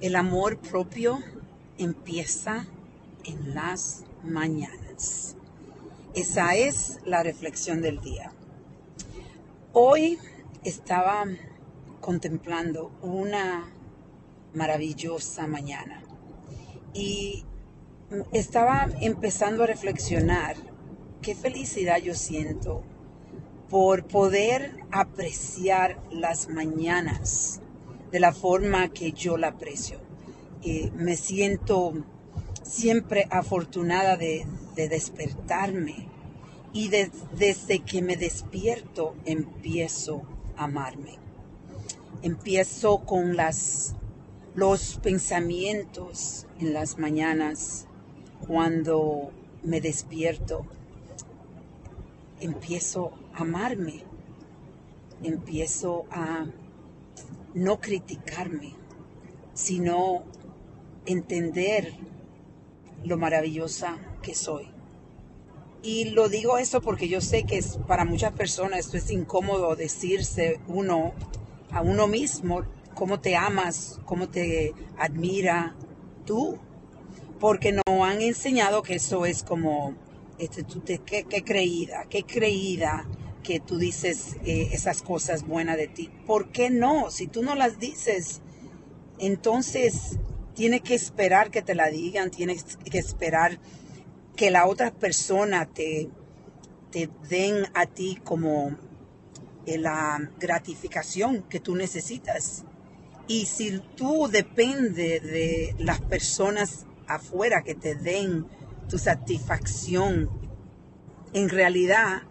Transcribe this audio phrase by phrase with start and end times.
[0.00, 1.18] El amor propio
[1.76, 2.64] empieza
[3.24, 5.36] en las mañanas.
[6.14, 8.32] Esa es la reflexión del día.
[9.74, 10.18] Hoy
[10.64, 11.26] estaba
[12.00, 13.70] contemplando una
[14.54, 16.02] maravillosa mañana
[16.94, 17.44] y
[18.32, 20.56] estaba empezando a reflexionar
[21.20, 22.82] qué felicidad yo siento
[23.68, 27.60] por poder apreciar las mañanas
[28.10, 29.98] de la forma que yo la aprecio.
[30.62, 31.94] Eh, me siento
[32.62, 36.08] siempre afortunada de, despertarme
[36.72, 40.22] y desde que me despierto empiezo
[40.56, 41.18] a amarme.
[42.22, 43.94] Empiezo con las,
[44.54, 47.86] los pensamientos en las mañanas
[48.46, 49.32] cuando
[49.62, 50.64] me despierto.
[52.40, 54.02] Empiezo a amarme.
[55.22, 56.46] Empiezo a
[57.54, 58.74] no criticarme,
[59.54, 60.24] sino
[61.06, 61.94] entender
[63.04, 64.68] lo maravillosa que soy.
[65.82, 70.60] Y lo digo eso porque yo sé que para muchas personas esto es incómodo decirse
[70.68, 71.14] uno
[71.70, 72.62] a uno mismo
[72.94, 75.74] cómo te amas, cómo te admira
[76.26, 76.58] tú,
[77.38, 79.94] porque no han enseñado que eso es como,
[80.38, 83.06] este, tú te, qué, creída, qué creída
[83.42, 86.10] que tú dices eh, esas cosas buenas de ti.
[86.26, 87.10] ¿Por qué no?
[87.10, 88.40] Si tú no las dices,
[89.18, 90.18] entonces
[90.54, 93.58] tienes que esperar que te la digan, tienes que esperar
[94.36, 96.08] que la otra persona te,
[96.90, 98.76] te den a ti como
[99.66, 102.64] eh, la gratificación que tú necesitas.
[103.28, 108.46] Y si tú depende de las personas afuera que te den
[108.88, 110.28] tu satisfacción,
[111.32, 112.22] en realidad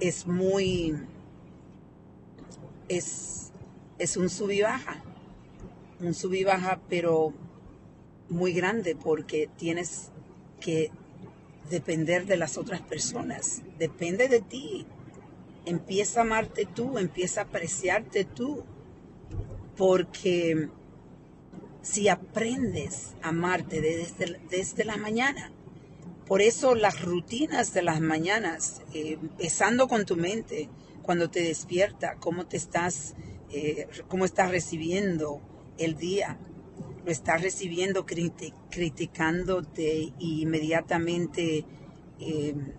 [0.00, 0.96] es muy,
[2.88, 3.52] es,
[3.98, 5.02] es un sub y baja
[6.00, 7.32] un sub y baja, pero
[8.28, 10.10] muy grande porque tienes
[10.60, 10.90] que
[11.70, 13.62] depender de las otras personas.
[13.78, 14.86] Depende de ti.
[15.66, 18.64] Empieza a amarte tú, empieza a apreciarte tú.
[19.76, 20.68] Porque
[21.82, 25.52] si aprendes a amarte desde, desde la mañana,
[26.26, 30.70] por eso las rutinas de las mañanas, eh, empezando con tu mente,
[31.02, 33.14] cuando te despierta, cómo te estás,
[33.52, 35.42] eh, cómo estás recibiendo
[35.76, 36.38] el día,
[37.04, 41.66] lo estás recibiendo criticándote inmediatamente
[42.18, 42.72] em,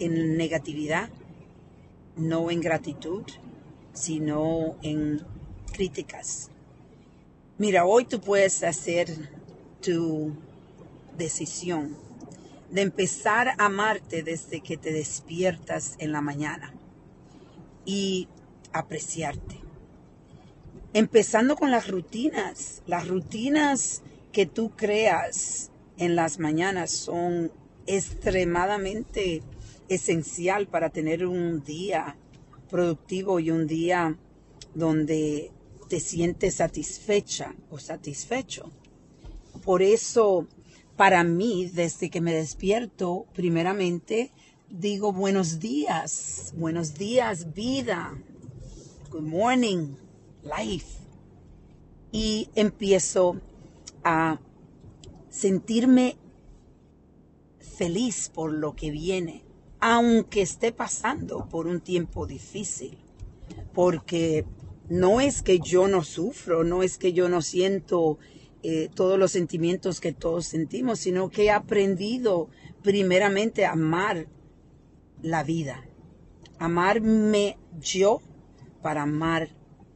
[0.00, 1.10] en negatividad,
[2.16, 3.22] no en gratitud,
[3.92, 5.22] sino en
[5.72, 6.50] críticas.
[7.58, 9.08] Mira, hoy tú puedes hacer
[9.80, 10.32] tu
[11.16, 12.05] decisión
[12.70, 16.74] de empezar a amarte desde que te despiertas en la mañana
[17.84, 18.28] y
[18.72, 19.66] apreciarte
[20.96, 22.82] Empezando con las rutinas.
[22.86, 27.52] Las rutinas que tú creas en las mañanas son
[27.86, 29.42] extremadamente
[29.90, 32.16] esencial para tener un día
[32.70, 34.16] productivo y un día
[34.74, 35.52] donde
[35.90, 38.70] te sientes satisfecha o satisfecho.
[39.64, 40.46] Por eso,
[40.96, 44.32] para mí, desde que me despierto, primeramente
[44.68, 48.18] digo buenos días, buenos días vida,
[49.10, 49.94] good morning,
[50.42, 50.98] life.
[52.12, 53.36] Y empiezo
[54.04, 54.40] a
[55.28, 56.16] sentirme
[57.58, 59.44] feliz por lo que viene,
[59.80, 62.96] aunque esté pasando por un tiempo difícil,
[63.74, 64.46] porque
[64.88, 68.18] no es que yo no sufro, no es que yo no siento
[68.62, 72.48] eh, todos los sentimientos que todos sentimos, sino que he aprendido
[72.82, 74.26] primeramente a amar
[75.22, 75.84] la vida,
[76.58, 78.20] amarme yo
[78.82, 79.50] para amar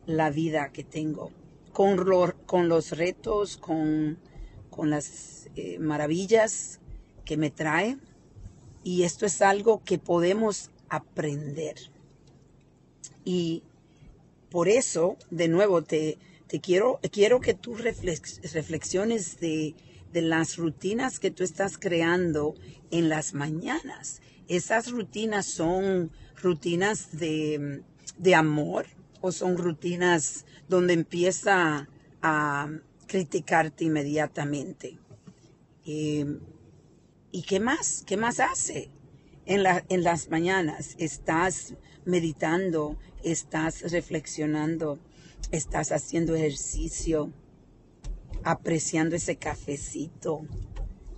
[0.07, 1.31] la vida que tengo,
[1.73, 2.05] con,
[2.47, 4.19] con los retos, con,
[4.71, 6.81] con las eh, maravillas
[7.25, 7.97] que me trae.
[8.83, 11.77] Y esto es algo que podemos aprender.
[13.25, 13.63] Y
[14.51, 16.19] por eso, de nuevo, te,
[16.51, 19.77] te quiero, quiero que tú reflexiones de,
[20.13, 22.57] de las rutinas que tú estás creando
[22.91, 24.21] en las mañanas.
[24.49, 26.11] Esas rutinas son
[26.43, 27.83] rutinas de,
[28.19, 28.87] de amor,
[29.21, 31.89] o son rutinas donde empieza
[32.21, 32.69] a
[33.07, 34.99] criticarte inmediatamente.
[35.87, 36.39] Eh,
[37.31, 38.03] ¿Y qué más?
[38.05, 38.91] ¿Qué más hace?
[39.47, 41.75] En, en las mañanas estás
[42.05, 44.99] meditando, estás reflexionando,
[45.51, 47.33] estás haciendo ejercicio,
[48.45, 50.47] apreciando ese cafecito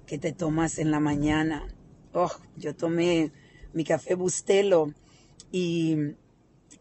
[0.06, 1.66] que te tomas en la mañana.
[2.12, 3.32] Oh, yo tomé
[3.72, 4.92] mi café Bustelo
[5.50, 5.96] y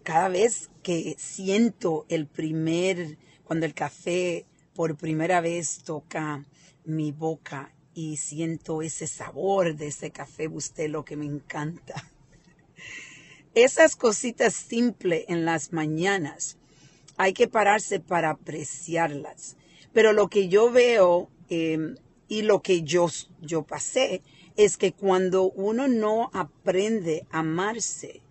[0.04, 6.46] cada vez que siento el primer, cuando el café por primera vez toca
[6.86, 11.94] mi boca y siento ese sabor de ese café bustelo que me encanta.
[13.54, 16.58] Esas cositas simples en las mañanas
[17.18, 19.58] hay que pararse para apreciarlas.
[19.94, 21.96] Pero lo que yo veo em,
[22.28, 23.08] y lo que yo,
[23.42, 24.22] yo pasé
[24.56, 28.22] es que cuando uno no aprende a amarse,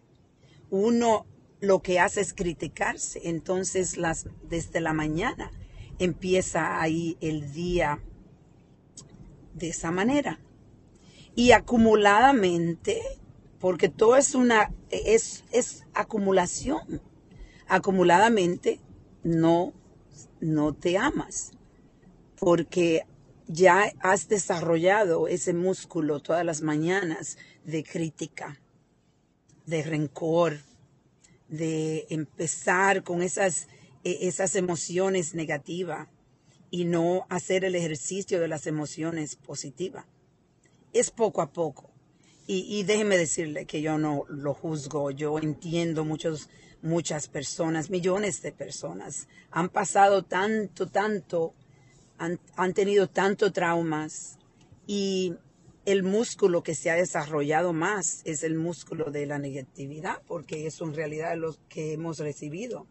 [0.70, 1.26] uno
[1.60, 3.20] lo que hace es criticarse.
[3.24, 5.50] Entonces, las, desde la mañana
[5.98, 8.02] empieza ahí el día
[9.54, 10.40] de esa manera.
[11.34, 13.02] Y acumuladamente,
[13.58, 17.02] porque todo es una, es, es acumulación.
[17.70, 18.80] Acumuladamente
[19.22, 19.72] no,
[20.40, 21.52] no te amas.
[22.36, 23.06] Porque
[23.46, 28.60] ya has desarrollado ese músculo todas las mañanas de crítica,
[29.66, 30.58] de rencor,
[31.48, 33.68] de empezar con esas,
[34.02, 36.08] e, esas emociones negativas
[36.70, 40.06] y no hacer el ejercicio de las emociones positivas.
[40.92, 41.89] Es poco a poco.
[42.52, 46.48] Y, déjeme decirle que yo no lo juzgo, yo entiendo muchos,
[46.82, 51.54] muchas personas, millones de personas han pasado tanto, tanto
[52.18, 52.40] han,
[52.74, 54.36] tenido tantos traumas
[54.88, 55.34] y
[55.84, 60.84] el músculo que se ha desarrollado más es el músculo de la negatividad, porque eso
[60.86, 62.88] en realidad lo que hemos recibido.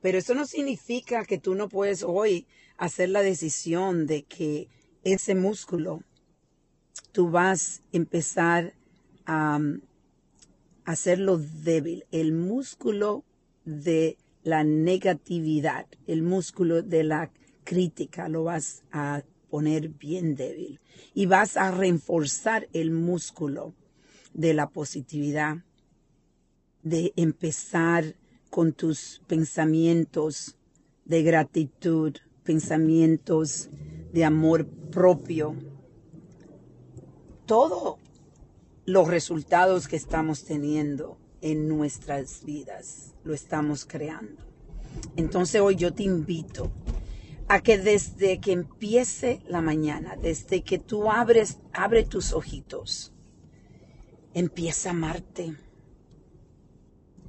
[0.00, 2.46] Pero eso no significa que tú no puedes hoy
[2.78, 4.68] hacer la decisión de que
[5.04, 6.00] ese músculo
[7.12, 8.72] tú vas a empezar
[9.26, 9.58] a,
[10.86, 12.06] hacerlo débil.
[12.12, 13.24] El músculo
[13.64, 17.30] de la negatividad, el músculo de la
[17.64, 20.80] crítica lo vas a poner bien débil
[21.12, 23.74] y vas a reforzar el músculo
[24.32, 25.64] de la positividad,
[26.82, 28.14] de empezar
[28.50, 30.56] con tus pensamientos
[31.04, 32.14] de gratitud,
[32.44, 33.68] pensamientos
[34.12, 35.56] de amor propio.
[37.44, 37.96] Todos
[38.86, 44.40] los resultados que estamos teniendo en nuestras vidas lo estamos creando.
[45.16, 46.70] Entonces hoy yo te invito
[47.48, 53.12] a que desde que empiece la mañana, desde que tú abres, abre tus ojitos,
[54.34, 55.56] empieza a amarte.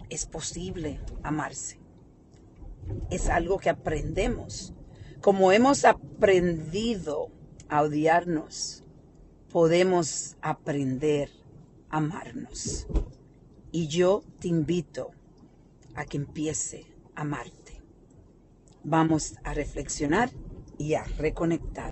[0.09, 1.79] Es posible amarse.
[3.09, 4.73] Es algo que aprendemos.
[5.21, 7.31] Como hemos aprendido
[7.67, 8.83] a odiarnos,
[9.49, 11.31] podemos aprender
[11.89, 12.87] amarnos.
[13.71, 15.11] Y yo te invito
[15.95, 16.85] a que empiece
[17.15, 17.67] a amarte
[18.89, 20.29] vamos a reflexionar
[20.77, 21.85] y a reconectar.